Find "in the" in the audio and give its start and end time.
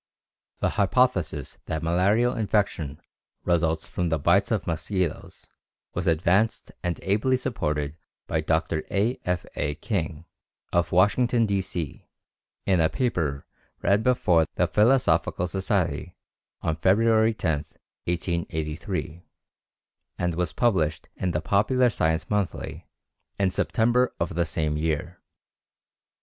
21.15-21.41